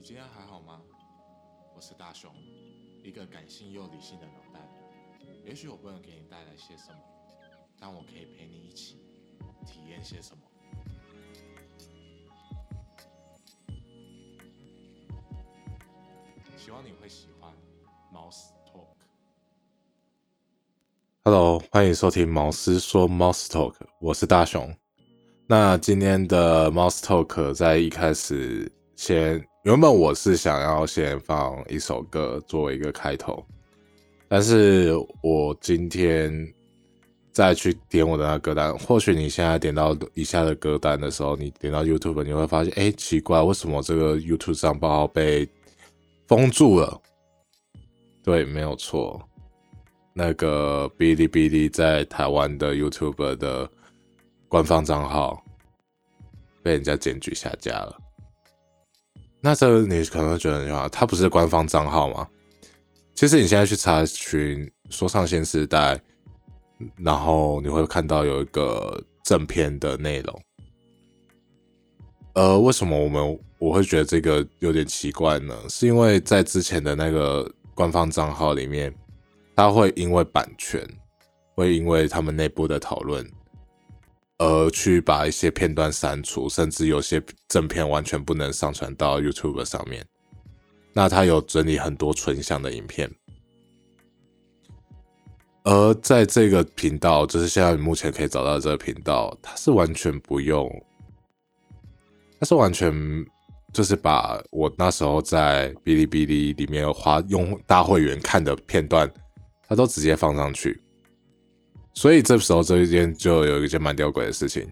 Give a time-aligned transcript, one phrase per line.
[0.00, 0.80] 你今天还好吗？
[1.76, 2.32] 我是大雄，
[3.04, 4.66] 一个感性又理性的脑袋。
[5.44, 6.98] 也许我不能给你带来些什么，
[7.78, 8.96] 但我可以陪你一起
[9.66, 10.42] 体验些什么。
[16.56, 17.52] 希望你会喜欢
[18.10, 18.96] Mouse Talk。
[21.24, 24.74] Hello，欢迎收听毛斯说 Mouse Talk，我是大雄。
[25.46, 33.40] 那今天的 Mouse Talk 在一开始先，原本我是想要先放一首歌作为一个开头，
[34.26, 34.92] 但是
[35.22, 36.52] 我今天
[37.30, 45.48] 再去点我的那歌单，或许你现在点到以下的歌单的时候，你点到 YouTube，你会发现，哎，奇怪，为什么这个 YouTube 账号被
[46.26, 47.00] 封住了？
[48.24, 49.22] 对，没有错，
[50.12, 53.70] 那个哔哩哔哩在台湾的 YouTube 的。
[54.48, 55.40] 官方账号
[56.60, 57.96] 被人家检举下架了，
[59.40, 62.28] 那这你可能会觉得啊，它不是官方账号吗？
[63.14, 66.00] 其实你现在去查询“说唱新时代”，
[66.96, 70.42] 然后你会看到有一个正片的内容。
[72.34, 75.54] 呃，为什么我们我会觉得这个有点奇怪呢？
[75.68, 78.94] 是因为在之前的那个官方账号里面，
[79.56, 80.86] 它会因为版权，
[81.54, 83.26] 会因为他们内部的讨论。
[84.40, 90.02] 而去把一些片段删除，甚至有些正片完全不能上传到 YouTube 上面。
[90.94, 93.10] 那他有整理很多纯享的影片，
[95.62, 100.66] 而在这个频道，就是现在目前可以找到这个频道，它是完全不用，
[102.40, 102.92] 它是完全
[103.74, 109.12] 就是把我那时候在哔哩哔哩里面花用大会员看的片段，
[109.68, 110.80] 它都直接放上去。
[112.00, 114.66] 所以这时候这一件就有一件蛮吊诡的事情，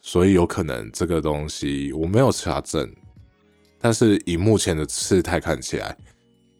[0.00, 2.88] 所以有可能这个东西我没有查证，
[3.80, 5.96] 但是以目前的事态看起来，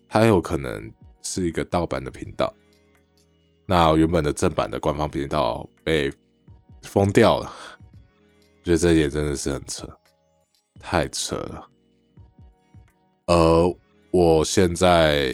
[0.09, 0.93] 它有可能
[1.23, 2.53] 是一个盗版的频道。
[3.65, 6.13] 那原本的正版的官方频道被
[6.83, 7.53] 封掉了，
[8.65, 9.89] 觉得这一点真的是很扯，
[10.81, 11.71] 太扯了。
[13.27, 13.77] 呃，
[14.11, 15.33] 我现在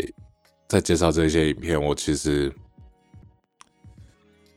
[0.68, 2.54] 在介绍这些影片，我其实。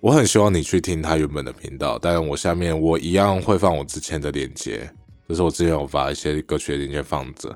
[0.01, 4.91] 我很希望你去听他原本的频道，但我下面我一样会放我之前的链接，
[5.29, 7.55] 就是我之前有把一些歌曲的链接放着，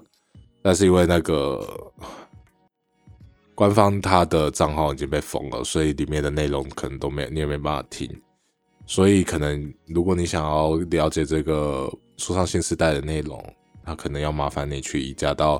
[0.61, 1.91] 但是因为那个
[3.55, 8.07] 官方他的账号已经被封了，所以里面的内容可能都没有你也没办法听，
[8.85, 13.43] 所以可能如果你想要了解这个说唱新时代的内容，
[13.83, 15.57] 那可能要麻烦你去移驾到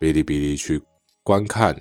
[0.00, 0.82] 哔哩哔哩去
[1.22, 1.80] 观看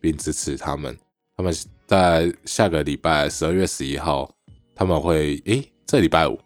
[0.00, 0.96] 并支持他们，
[1.36, 1.54] 他们。
[1.94, 4.28] 在下个礼拜十二月十一号，
[4.74, 6.36] 他们会诶，这礼拜五，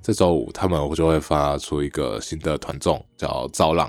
[0.00, 3.86] 这周五他们就会发出一个新的团综，叫《造浪》。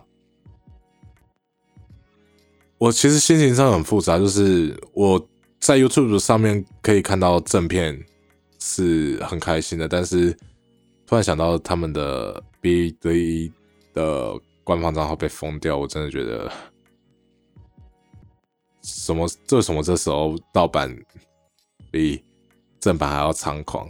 [2.78, 5.18] 我其实心情上很复杂，就是我
[5.58, 7.98] 在 YouTube 上面可以看到正片
[8.60, 10.38] 是很开心的，但是
[11.08, 13.50] 突然想到他们的 B 堆
[13.94, 16.52] 的官方账号被封掉，我真的觉得。
[18.84, 19.28] 什么？
[19.52, 20.94] 为什么这时候盗版
[21.90, 22.24] 比
[22.80, 23.90] 正版还要猖狂？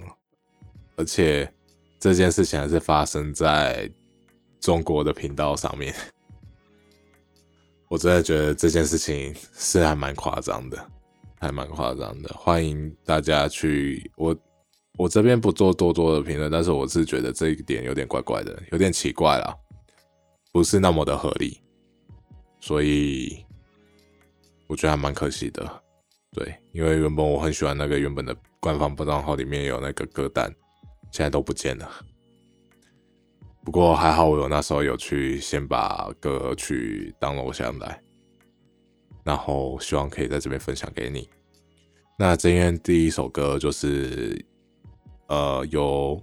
[0.95, 1.51] 而且
[1.99, 3.91] 这件事情还是发生在
[4.59, 5.93] 中国的频道上面，
[7.89, 10.87] 我真的觉得这件事情是还蛮夸张的，
[11.39, 12.29] 还蛮夸张的。
[12.37, 14.37] 欢迎大家去我
[14.97, 19.57] 我这边不做多多的评论，但是我是觉得这一点有点怪怪的，有点奇怪了，
[20.51, 21.59] 不是那么的合理，
[22.59, 23.43] 所以。
[24.67, 25.83] 我觉得还蛮可惜的，
[26.31, 30.53] 对，因为原本我很喜欢那个原本的官方账号里面有那个歌单，
[31.11, 31.89] 现在都不见了。
[33.63, 38.01] 不过还好，我有那时候有去先把歌曲当录下来，
[39.23, 41.29] 然后希望可以在这边分享给你。
[42.17, 44.43] 那今天第一首歌就是
[45.27, 46.21] 呃，由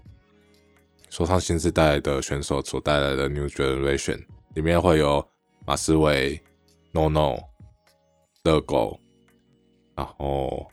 [1.08, 5.26] 说唱新时代的选手所带来的 New Generation，里面会有
[5.66, 6.40] 马思唯、
[6.92, 7.49] No No。
[8.44, 8.98] 乐狗，
[9.94, 10.66] 然后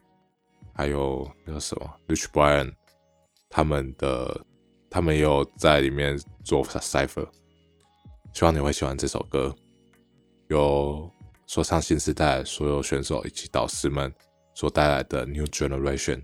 [0.74, 2.74] 还有那个什么 Rich Brian，
[3.50, 4.46] 他们的
[4.90, 7.28] 他们也有在里面做 cipher。
[8.34, 9.54] 希望你会喜欢这首歌。
[10.48, 11.12] 有
[11.46, 14.14] 说唱新时代所有选手以及导师们
[14.54, 16.24] 所带来的 New Generation。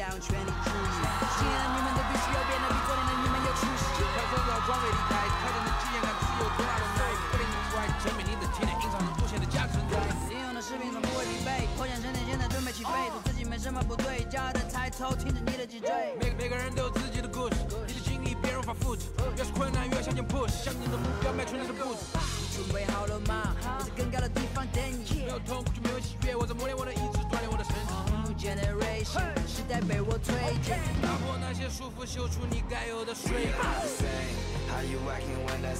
[0.00, 0.96] 想全力注意，
[1.36, 3.84] 今天的你们都必须要变得比昨天的你们有出息。
[4.00, 10.00] 快装好装备离开，开展的经验感自由多大的耐，不灵不怪，证明你的体内隐藏着无限的价值存在。
[10.32, 16.16] 英勇的士兵从不会疲惫，破茧成蝶，现在准备起飞，做自己没什么不对，骄傲的抬头，挺着你的脊椎。
[16.16, 19.04] 每每个人都有自己的故事，你的经历别人无法复制，
[19.36, 22.08] 越是困难越向前 push，向你的目标迈出你的步子。
[22.56, 23.52] 准备好了吗？
[23.60, 25.28] 我在更高的地方等你。
[25.28, 27.19] 没有痛苦就没有喜悦，我在磨练我的意志。
[28.40, 30.72] Generation，时代被我推进，
[31.02, 33.52] 打破那些束缚，秀出你该有的水平。
[34.66, 35.76] How you acting when that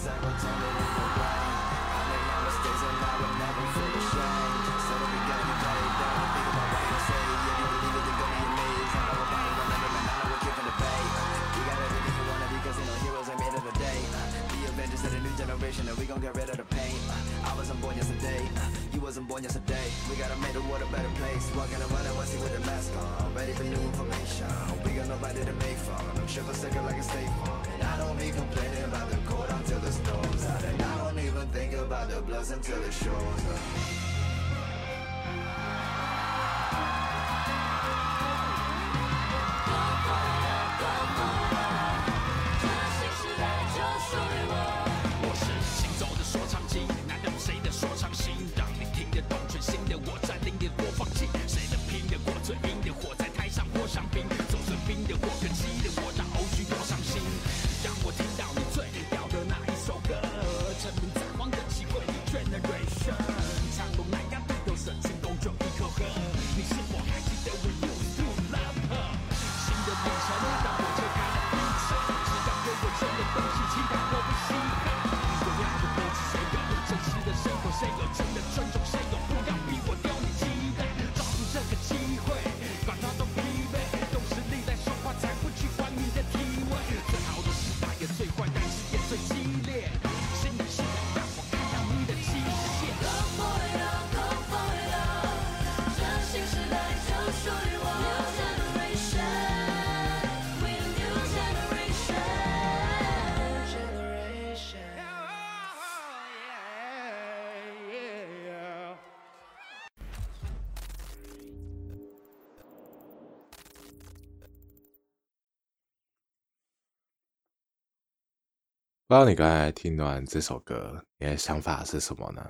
[119.11, 122.41] 不知道你刚才听完这首歌，你的想法是什么呢？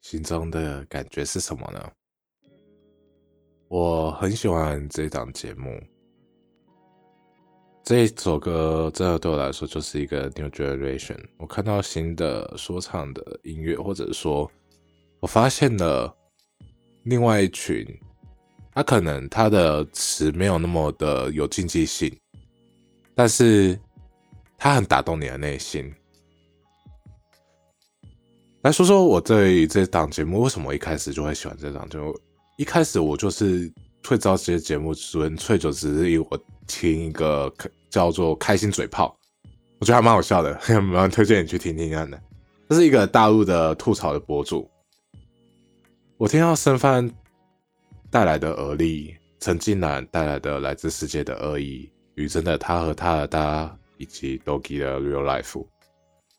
[0.00, 1.92] 心中的感觉是什么呢？
[3.68, 5.78] 我很喜欢这档节目，
[7.84, 11.22] 这一首歌真的对我来说就是一个 new generation。
[11.36, 14.50] 我看到新的说唱的音乐，或者说，
[15.20, 16.16] 我发现了
[17.02, 17.86] 另外一群，
[18.72, 22.10] 他可能他的词没有那么的有竞技性，
[23.14, 23.78] 但是
[24.56, 25.94] 他很打动你的内心。
[28.66, 31.88] 来说说我对这档节目为什么一开始就会喜欢这档？
[31.88, 32.12] 就
[32.58, 33.72] 一开始我就是
[34.04, 37.52] 会知道这些节目纯粹就只是因为我听一个
[37.88, 39.16] 叫做“开心嘴炮”，
[39.78, 42.20] 我觉得还蛮好笑的， 蛮推荐你去听听看的。
[42.68, 44.68] 这是一个大陆的吐槽的博主。
[46.16, 47.08] 我听到申帆
[48.10, 55.64] 带来的恶力，陈近南带来的来自世界的恶意，雨真的他和他的他以及 Doki 的 Real Life，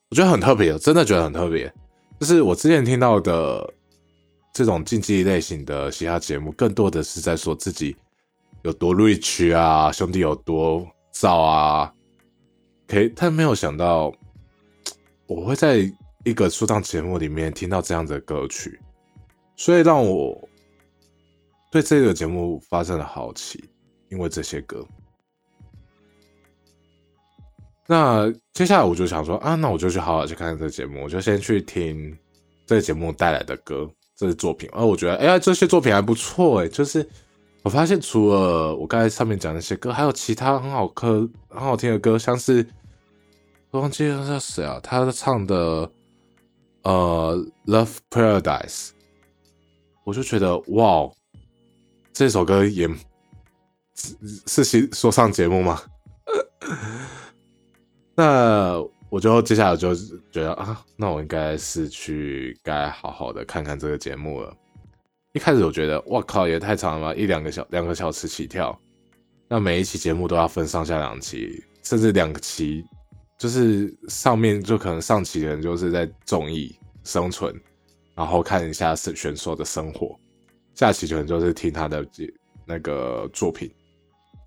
[0.10, 1.74] 我觉得很特别，真的觉得很特别。
[2.20, 3.74] 就是我之前听到的
[4.54, 7.96] 这种竞技类型的嘻哈节目，更多的是在说自己
[8.64, 11.94] 有多 rich 啊，兄弟有多造啊。
[12.88, 14.12] 可以，他没有想到
[15.28, 15.80] 我会在
[16.24, 18.80] 一个说唱节目里面听到这样的歌曲，
[19.56, 20.50] 所以让我
[21.72, 23.64] 对这个节目发生了好奇，
[24.10, 24.84] 因为这些歌。
[27.90, 32.16] 那接下来我就想说啊，那我就去好好去看这个节目，我就先去听
[32.66, 34.70] 这个节目带来的歌，这些作品。
[34.74, 36.68] 而我觉得，哎呀，这些作品还不错哎。
[36.68, 37.08] 就是
[37.64, 42.68] 我发现，除了我刚才上面讲那些歌，还有其他很好歌、很好听的歌，像是
[43.72, 44.80] 我忘记了叫谁啊？
[44.84, 45.90] 他唱的
[46.84, 48.88] 呃《Love Paradise》，
[50.04, 51.10] 我就觉得哇，
[52.12, 52.90] 这首歌也
[54.46, 55.82] 是是说唱节目吗？
[58.20, 59.94] 那我就接下来就
[60.32, 64.52] 觉得啊，那我应该是去该好好的看看这个节目了。
[65.34, 68.76] 一开始我觉得，哇靠，也太长了吧，一两个小两个小时起跳。
[69.48, 72.84] 那每一期节目都要分上下两期，甚至两期，
[73.38, 77.54] 就是上面就可能上期的人就是在综艺生存，
[78.16, 80.20] 然后看一下是选手的生活，
[80.74, 82.04] 下期可能就是听他的
[82.66, 83.72] 那个作品，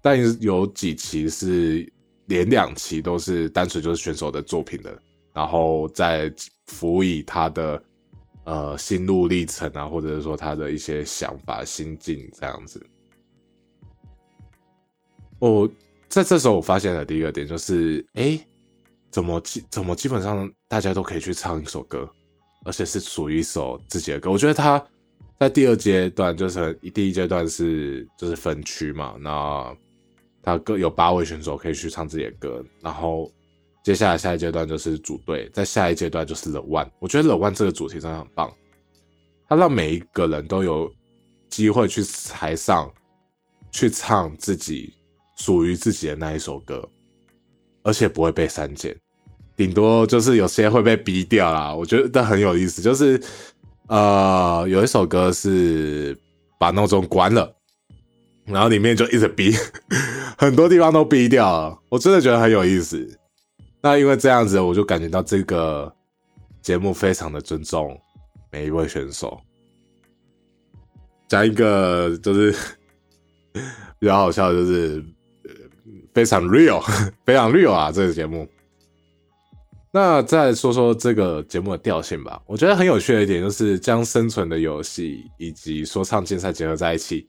[0.02, 1.88] 但有几期是。
[2.30, 4.96] 连两期都是单纯就是选手的作品的，
[5.34, 6.32] 然后再
[6.68, 7.82] 辅以他的
[8.44, 12.80] 呃心路历程啊，或者是说他的一些想法心境这样子。
[15.40, 15.68] 我
[16.08, 18.38] 在这时候我发现了第一个点就是，哎，
[19.10, 22.08] 怎么基怎么基本上大家都可以去唱一首歌，
[22.64, 24.30] 而且是属于一首自己的歌。
[24.30, 24.80] 我觉得他
[25.40, 29.76] 在第二阶段就是第一阶段是就是分区嘛，那。
[30.42, 33.30] 他各有八位选手可以去唱自己的歌，然后
[33.84, 36.88] 接下来下一阶段就是组队，在下一阶段就是 The One。
[36.98, 38.52] 我觉得 The One 这个主题真的很棒，
[39.48, 40.90] 他让每一个人都有
[41.48, 42.90] 机会去台上
[43.70, 44.94] 去唱自己
[45.36, 46.88] 属于自己的那一首歌，
[47.82, 48.96] 而且不会被删减，
[49.56, 51.74] 顶多就是有些会被逼掉啦。
[51.74, 53.20] 我觉得很有意思，就是
[53.88, 56.16] 呃，有一首歌是
[56.58, 57.54] 把闹钟关了。
[58.52, 59.52] 然后里面就一直逼，
[60.36, 63.18] 很多地方都逼掉了，我真的觉得很有意思。
[63.82, 65.90] 那因为这样子，我就感觉到这个
[66.60, 67.98] 节目非常的尊重
[68.50, 69.40] 每一位选手。
[71.28, 72.54] 讲一个就是
[73.98, 75.02] 比较好笑，就是
[76.12, 76.80] 非常 real，
[77.24, 77.92] 非常 real 啊！
[77.92, 78.48] 这个节目。
[79.92, 82.40] 那再说说这个节目的调性吧。
[82.46, 87.28] 我觉得很有趣的一点就是将生存的游戏以及说唱竞赛结合在一起。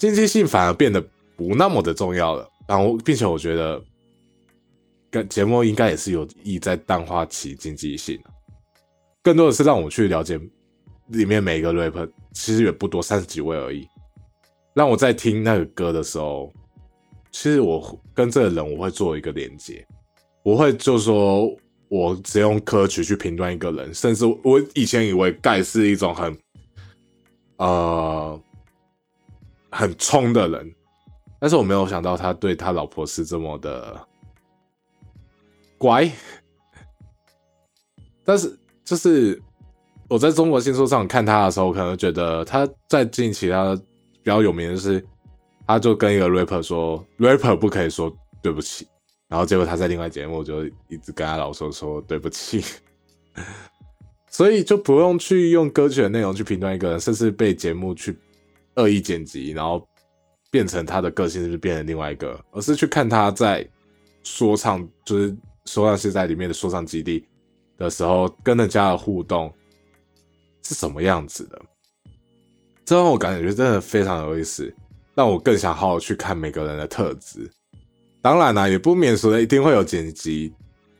[0.00, 0.98] 经济性反而变得
[1.36, 3.78] 不那么的重要了，然后并且我觉得，
[5.10, 8.18] 跟节目应该也是有意在淡化其经济性，
[9.22, 10.40] 更多的是让我去了解
[11.08, 13.86] 里面每一个 rapper，其实也不多，三十几位而已。
[14.72, 16.50] 让我在听那个歌的时候，
[17.30, 19.86] 其实我跟这个人我会做一个连接，
[20.42, 21.54] 我会就说
[21.88, 26.34] 我只用歌曲去评断一个人，甚至我以前以为盖是一种很，
[27.58, 28.40] 呃。
[29.70, 30.74] 很冲的人，
[31.38, 34.00] 但是我没有想到他对他老婆是这么的
[35.78, 36.10] 乖。
[38.24, 39.40] 但是就是
[40.08, 43.74] 我在中国新说上看他的时候，可能觉得他在近期他
[44.22, 45.04] 比较有名的是，
[45.66, 48.12] 他就跟一个 rapper 说，rapper 不可以说
[48.42, 48.86] 对不起，
[49.28, 52.62] 然后结果他在另外节目就一直跟他老说说对不起，
[54.28, 58.16] 所以就不用去用歌曲的内容去评断一个人，甚至被节目去。
[58.76, 59.86] 恶意剪辑，然后
[60.50, 62.38] 变成他的个性，是不是变成另外一个？
[62.52, 63.68] 而是去看他在
[64.22, 65.36] 说唱，就是
[65.66, 67.26] 说唱是在里面的说唱基地
[67.76, 69.52] 的时候，跟人家的互动
[70.62, 71.60] 是什么样子的？
[72.84, 74.72] 这让我感觉真的非常有意思，
[75.14, 77.50] 让我更想好好去看每个人的特质。
[78.20, 80.52] 当然啦，也不免俗的一定会有剪辑，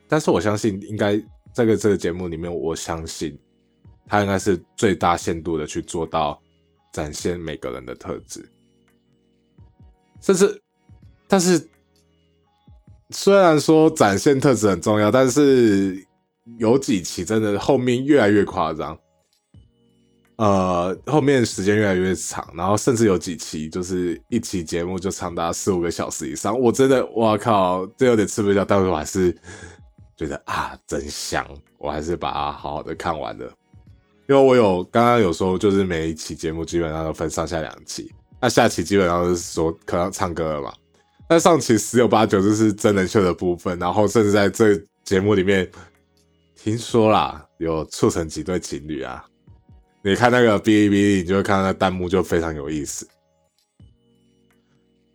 [0.07, 1.21] 但是我相信，应该
[1.53, 3.37] 这个这个节目里面，我相信
[4.07, 6.40] 他应该是最大限度的去做到。
[6.91, 8.47] 展现每个人的特质，
[10.19, 10.61] 甚至，
[11.27, 11.69] 但是，
[13.11, 16.05] 虽然说展现特质很重要，但是
[16.57, 18.99] 有几期真的后面越来越夸张，
[20.35, 29.31] 呃，后面时间越来越长，然后甚至有几期就是一期节目就长达四五个小时以上，我真的，我靠，这有点吃不消，但是我还是
[30.17, 33.49] 觉得啊，真香，我还是把它好好的看完了。
[34.27, 40.73] 因为我有刚刚有说，就是每一期节目基本上都分上下两期，那下期基本上是说可能唱歌了嘛。
[41.29, 45.69] 那上期十有八九就是真人秀的部分，然后甚至在这节目里面，
[46.55, 49.25] 听说啦有促成几对情侣啊。
[50.03, 53.07] 你看那个哔哩哔哩，你就会看到那弹幕就非常有意思。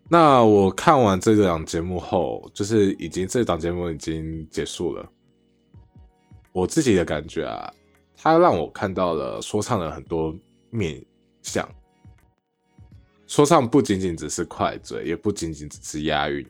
[0.08, 5.04] 那我看完这档节目后，就是已经这档节目已经结束了。
[6.52, 7.70] 我自己的感觉啊，
[8.16, 10.34] 它让我看到了说唱的很多
[10.70, 11.04] 面
[11.42, 11.68] 相。
[13.26, 16.46] 说唱不仅仅只是快嘴，也不仅仅只是押韵，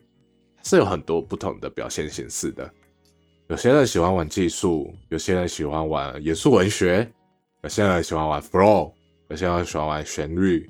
[0.63, 2.71] 是有很多不同的表现形式的。
[3.47, 7.09] 有些人喜欢玩技术，有些人喜欢玩严肃文学，
[7.63, 8.93] 有些人喜欢玩 flow，
[9.29, 10.69] 有些人喜欢玩旋律。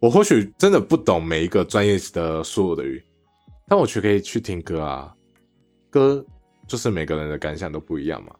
[0.00, 3.02] 我或许真的不懂每一个专业的术语，
[3.68, 5.14] 但我却可以去听歌啊。
[5.88, 6.24] 歌
[6.66, 8.34] 就是每个人的感想都不一样嘛。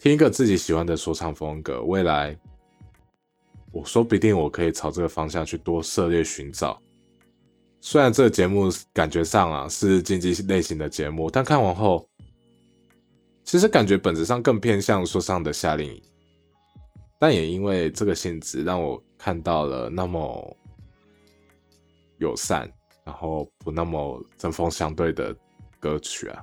[0.00, 2.34] 听一个自己喜欢的说唱风格，未来
[3.70, 6.80] 我说不定我可以朝这个方向去多涉猎寻找。
[7.82, 12.08] 虽然这个节目感觉上啊是竞技类型的节目，但看完后，
[13.44, 16.02] 其实感觉本质上更偏向说唱的夏令营。
[17.18, 20.56] 但也因为这个性质，让我看到了那么
[22.16, 22.66] 友善，
[23.04, 25.36] 然后不那么针锋相对的
[25.78, 26.42] 歌曲啊。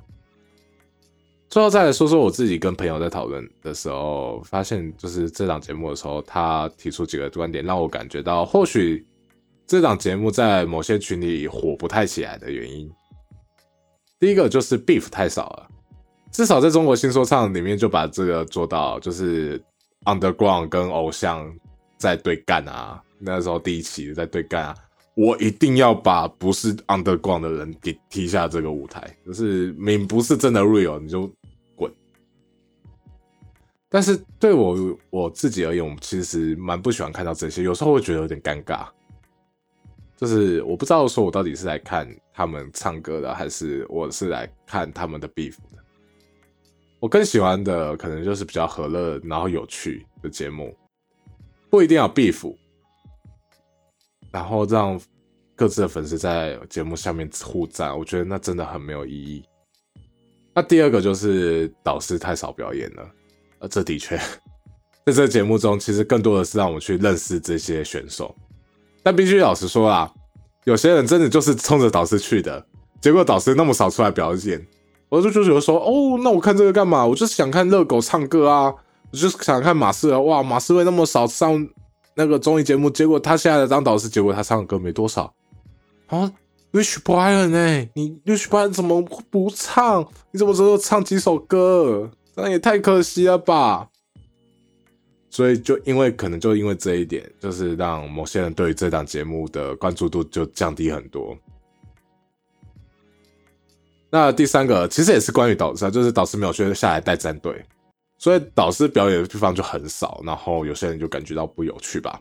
[1.50, 9.06] 最后再来说说我自己跟朋友在讨论的时候，发现就是这档节目的时候，他提出几个观点，让我感觉到或许
[9.66, 12.90] 这档节目在某些群里火不太起来的原因。
[14.20, 15.68] 第一个就是 beef 太少了，
[16.32, 19.62] 至少在中国新说唱里面就把这个做到，就是。
[20.06, 21.54] Underground 跟偶像
[21.98, 24.76] 在对干啊，那时候第一期在对干啊，
[25.18, 31.28] 我一定要把不是 Underground 的人给踢下这个舞台，就是你不是真的 real，你就
[31.76, 31.92] 滚。
[33.90, 38.86] 但是对我我自己而言，我其实蛮不喜欢看到这些，有时候会觉得有点尴尬，
[40.16, 45.84] 就是我不知道说我到底是来看他们唱歌的，还是我是来看他们的 beef 的。
[47.00, 50.78] 我更喜欢的可能就是比较和乐，然后有趣的节目，
[51.72, 52.56] 不一定要 beef，
[54.32, 55.00] 然后让
[55.56, 59.44] 各自的粉丝在节目下面互赞，我觉得那真的很没有意义。
[60.54, 63.10] 那第二个就是导师太少表演了，
[63.60, 64.18] 呃，这的确
[65.06, 68.36] 在这个节目中，其实更多的是让我们去认识这些选手。
[69.04, 70.12] 但必须老实说啊，
[70.66, 72.66] 有些人真的就是冲着导师去的，
[73.00, 74.68] 结果导师那么少出来表演。
[75.10, 77.06] 我就就觉得说，哦，那我看这个干嘛？
[77.06, 78.66] 我就是想看热狗唱歌啊，
[79.12, 81.66] 我就是想看马思哇，马思维那么少上
[82.18, 85.32] 那个综艺节目，结果他现在当导师，结果他唱的歌没多少
[86.08, 86.34] 啊。
[86.72, 90.04] Rich Brian 哎，你 Rich Brian 怎么不唱？
[90.32, 92.10] 你怎么只有唱几首歌？
[92.36, 93.88] 那也太可惜了吧！
[95.30, 101.38] 所以就因为可能就因为这一点，就是让某些人对于这档节目的关注度就降低很多。
[104.10, 107.64] 那第三个其实也是关于导师，就是导师没有学下来带战队，
[108.18, 112.20] 所以导师表演的地方就很少，然后有些人就感觉到不有趣吧。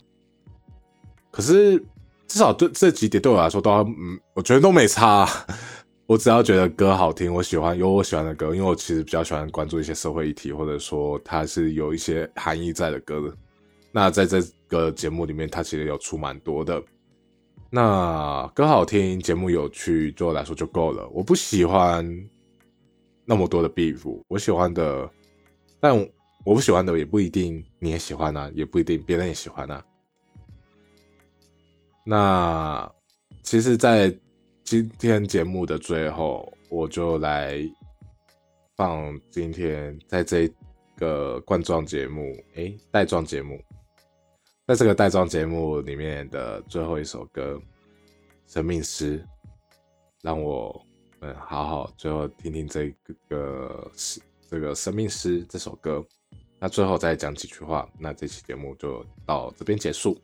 [1.31, 1.79] 可是
[2.27, 5.29] 至少对这几点对我来说都，嗯，我觉得都没差。
[6.07, 13.37] 我只要觉得歌好听，我喜欢有我喜欢的歌，因为我其实比较喜欢关注一些社会议题，或者说它是有一些含义在的歌的。
[13.91, 16.81] 那在这个节目里面，它其实有出蛮多的。
[17.69, 21.09] 那歌好听，节目有趣，对我来说就够了。
[21.09, 22.09] 我不喜欢
[23.25, 25.11] 那么多的 beef，我喜欢的，
[25.89, 25.97] 但
[26.45, 29.87] 我不喜欢的也不一定你也喜欢啊，也不一定别人也喜欢啊。
[32.05, 32.93] 那
[33.45, 34.13] 其实，在
[34.65, 37.57] 今天节目的最后，我就来
[38.75, 40.53] 放今天在这
[40.97, 43.57] 个冠状节目，哎，带状节目。
[44.67, 47.63] 在这个带状节目里面的最后一首歌
[48.53, 49.21] 《生命诗》，
[50.21, 50.85] 让我
[51.21, 52.93] 们好好最后听听这
[53.29, 56.05] 个诗，这个《生命诗》这首歌。
[56.59, 60.19] 那最后再讲几句话，那这期节目就到这边结束。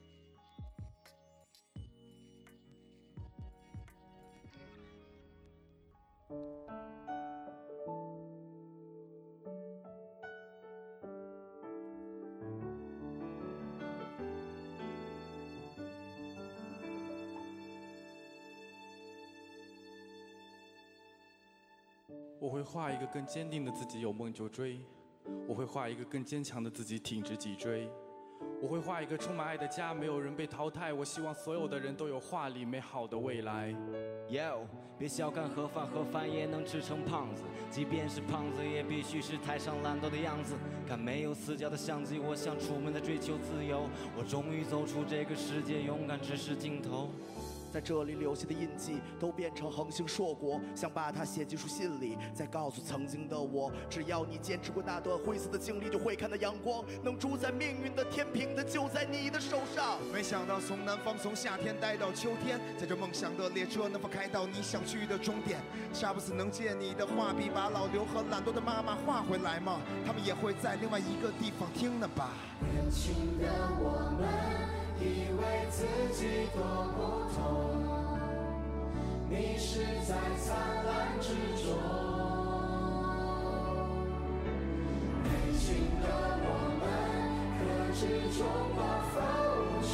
[22.42, 24.80] 我会画一个更坚定的自己，有梦就追；
[25.46, 27.86] 我会画一个更坚强的自己，挺直脊椎；
[28.60, 30.92] 我会画一个充满爱的家，没有人被淘汰。
[30.92, 33.72] 我希望所有的人都有画里美好的未来。
[34.28, 34.66] Yo，
[34.98, 37.44] 别小看盒饭，盒饭也能吃成胖子。
[37.70, 40.56] 即便是胖子，也必须是台上懒惰的样子。
[40.84, 43.88] 看没有死角的相机，我想出门在追求自由。
[44.18, 47.08] 我终于走出这个世界，勇敢直视镜头。
[47.72, 56.84] 在这里留下的印记都变成恒星硕果，想把它写进书信里，再告诉曾经的我，只要你坚持过那段灰色的经历，就会看到阳光。
[57.02, 59.98] 能主宰命运的天平，它就在你的手上。
[60.12, 65.58] 没想到从南方从夏天待到秋天，在这梦想的列车能否开到你想去的终点？
[65.94, 69.80] 杀不死能借你的画笔把老刘和懒惰的妈妈画回来吗？
[70.04, 72.32] 他们也会在另外一个地方听呢吧。
[72.60, 73.46] 年轻的
[73.80, 75.04] 我们以
[75.36, 75.76] 为自
[76.14, 76.20] 己
[76.54, 76.62] 多
[76.94, 76.98] 不
[77.34, 77.36] 同，
[79.28, 79.70] 迷失
[80.06, 80.46] 在灿
[80.84, 81.26] 烂之
[81.62, 81.64] 中。
[85.24, 85.64] 年轻
[86.00, 86.04] 的
[86.44, 86.46] 我
[86.78, 86.82] 们
[87.58, 87.60] 克
[87.92, 88.00] 制
[88.36, 88.40] 中
[88.76, 89.12] 的浮
[89.82, 89.92] 穷，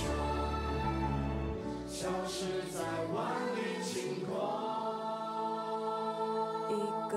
[1.89, 2.37] 消失
[2.73, 2.77] 在
[3.15, 3.17] 万
[3.57, 3.93] 里晴
[4.27, 4.31] 空。
[6.71, 6.73] 一
[7.11, 7.15] 个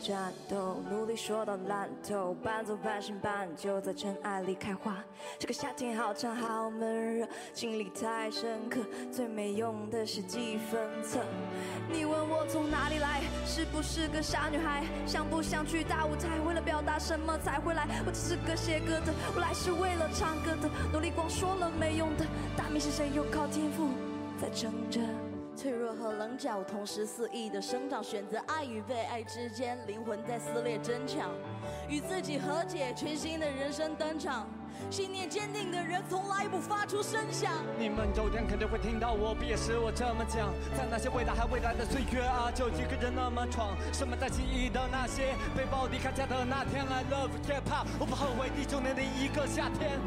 [0.00, 4.96] 战斗，努力说到烂透，半走半醒半就在尘埃里开花。
[5.38, 8.80] 这个夏天好长好闷热，经历太深刻，
[9.12, 11.20] 最没用的是记分册。
[11.92, 14.84] 你问我从哪里来，是不是个傻女孩？
[15.06, 16.40] 想不想去大舞台？
[16.46, 17.86] 为了表达什么才会来？
[18.06, 22.24] 我只是个写歌的，我来是为了唱歌的，努力光说了没用的。
[22.56, 23.90] 大名是谁又靠天赋
[24.40, 24.98] 在撑着？
[25.56, 31.30] 脆弱和棱角同时肆意的生长，选择爱与被爱之间，灵魂在撕裂争抢，
[31.88, 34.48] 与自己和解，全新的人生登场。
[34.88, 37.52] 信念坚定的人从来不发出声响。
[37.78, 43.76] 你们有天肯定会听到我毕业时我这么讲，在那些未来还未来的岁月啊，就一个人那么闯。
[43.92, 50.00] 什么在记忆的那些背包离开家的那天，I love hip hop，我不后悔第九年的一个夏天。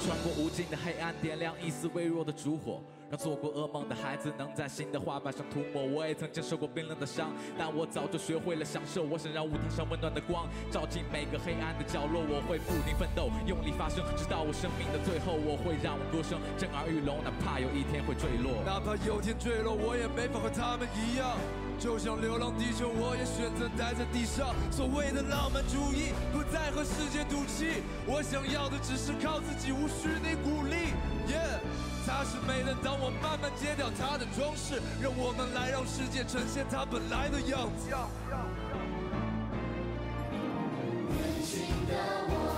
[0.00, 5.84] 穿过无尽的黑暗，点亮一丝微弱的烛火，让做过噩梦的孩子能在新的画板上涂抹。
[5.84, 9.02] 我也曾经受过冰冷的伤，但我早就学会了享受。
[9.02, 15.36] 我想让舞台上温暖的光照进每个黑暗的角落，我会不停奋斗，用力发声，直到我生命的最后。
[15.36, 18.64] 我会让我歌声震耳欲聋，哪怕有一天会坠落。
[18.64, 21.36] 哪怕有天坠落，我也没法和他们一样。
[21.80, 24.54] 就像流浪地球，我也选择待在地上。
[24.70, 27.80] 所谓的浪漫主义，不再和世界赌气。
[28.04, 30.92] 我想要的只是靠自己，无需你鼓励。
[31.24, 31.56] Yeah，
[32.04, 32.76] 它是美的。
[32.84, 37.88] 当我慢慢揭掉它的装饰，让我们来让世界呈现它本来的样子。
[41.08, 41.96] 年轻的
[42.28, 42.49] 我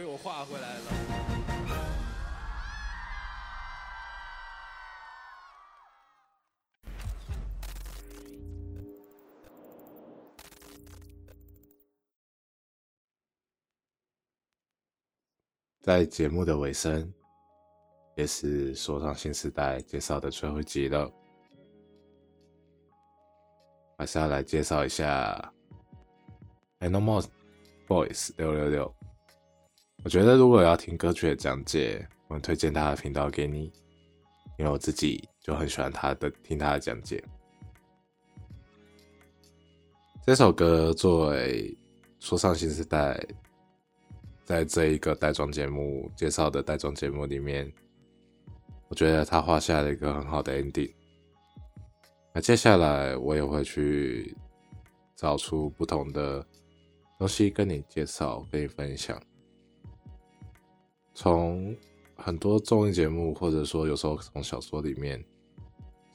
[0.00, 0.84] 被我画回来了。
[15.82, 17.12] 在节目的尾声，
[18.14, 21.12] 也是说唱新时代介绍的最后一集了，
[23.98, 25.52] 还是要来介绍一下
[26.78, 27.26] Animal
[27.86, 28.99] Boys 六六六。
[30.02, 33.70] 我觉得如果要听歌曲的讲解，我推荐他的频道给你，
[34.58, 37.22] 因为我自己就很喜欢他的听他的讲解。
[40.24, 41.76] 这首歌作为
[42.18, 43.22] 说唱新时代
[44.42, 47.70] 在这一个带妆节目介绍的带妆节目里面，
[48.88, 50.94] 我觉得他画下了一个很好的 ending。
[52.32, 54.34] 那接下来我也会去
[55.14, 56.46] 找出不同的
[57.18, 59.20] 东西跟你介绍、跟你分享。
[61.14, 61.76] 从
[62.16, 65.22] 很多综艺节目，或者说有时候从小说里面，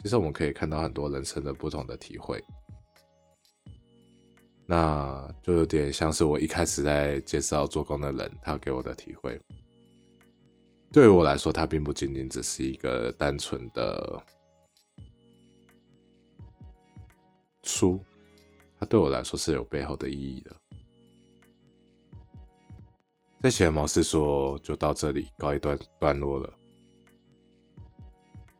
[0.01, 2.43] 其实我们可以看到很多人生的不同的体会。
[4.65, 9.39] 那就有点像是我一开始在介绍做工的人，他给我的体会。
[10.91, 14.23] 对于我来说，它并不仅仅只是一个单纯的
[17.63, 17.99] 书，
[18.79, 20.55] 它对我来说是有背后的意义的。
[23.45, 26.51] 这期的毛事说就到这里告一段段落了。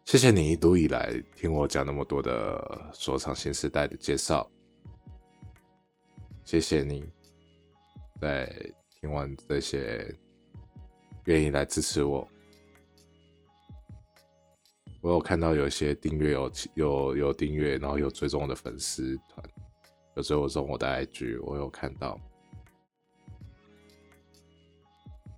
[0.04, 4.48] 谢谢你一路以来听我讲那么多的说唱新时代的介绍。
[6.44, 7.04] 谢谢你，
[8.22, 8.48] 在
[9.02, 10.16] 听完这些，
[11.24, 12.28] 愿意来支持我。
[15.02, 19.50] 我有看到有一些订阅有有有订阅，然后有追踪我的粉丝团，
[20.16, 22.22] 有追我踪我的 IG，我有看到。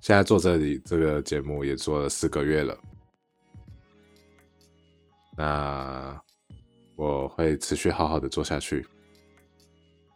[0.08, 2.80] 现在做这里这个节目也做了四个月了，
[5.36, 6.18] 那
[6.96, 8.88] 我会持续好好的做下去，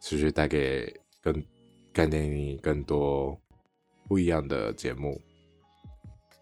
[0.00, 1.44] 持续带给更
[1.92, 3.38] 带给你更多
[4.08, 5.20] 不一样的节目，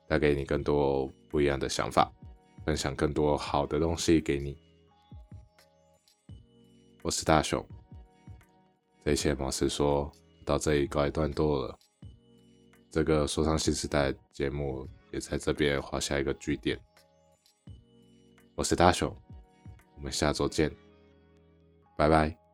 [0.06, 2.08] 带给你更多不一样的想法，
[2.64, 4.56] 分享更多好的东西给你。
[7.02, 7.66] 我是大雄，
[9.04, 10.08] 这一切毛师说
[10.44, 11.76] 到这里告一段落了。
[12.90, 16.78] 这个说唱新时代节目也在这边画下一个句点。
[18.56, 19.16] 我是大雄，
[19.96, 20.70] 我们下周见，
[21.96, 22.49] 拜拜。